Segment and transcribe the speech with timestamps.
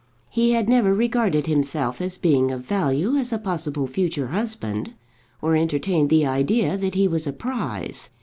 [0.31, 4.95] He had never regarded himself as being of value as a possible future husband,
[5.43, 8.09] or entertained the idea that he was a prize.